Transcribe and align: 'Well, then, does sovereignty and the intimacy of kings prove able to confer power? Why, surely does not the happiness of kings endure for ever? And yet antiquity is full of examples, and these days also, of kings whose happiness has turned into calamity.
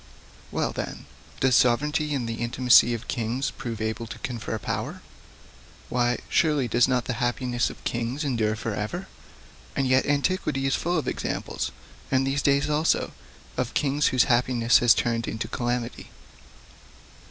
'Well, 0.49 0.71
then, 0.71 1.05
does 1.41 1.55
sovereignty 1.55 2.15
and 2.15 2.27
the 2.27 2.41
intimacy 2.41 2.95
of 2.95 3.07
kings 3.07 3.51
prove 3.51 3.79
able 3.79 4.07
to 4.07 4.17
confer 4.17 4.57
power? 4.57 5.03
Why, 5.89 6.17
surely 6.27 6.67
does 6.67 6.87
not 6.87 7.05
the 7.05 7.13
happiness 7.21 7.69
of 7.69 7.83
kings 7.83 8.23
endure 8.23 8.55
for 8.55 8.73
ever? 8.73 9.07
And 9.75 9.85
yet 9.87 10.07
antiquity 10.07 10.65
is 10.65 10.73
full 10.73 10.97
of 10.97 11.07
examples, 11.07 11.69
and 12.09 12.25
these 12.25 12.41
days 12.41 12.67
also, 12.67 13.11
of 13.57 13.75
kings 13.75 14.07
whose 14.07 14.23
happiness 14.23 14.79
has 14.79 14.95
turned 14.95 15.27
into 15.27 15.47
calamity. 15.47 16.09